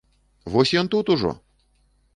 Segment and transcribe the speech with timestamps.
[0.53, 1.31] Вось ён тут ужо!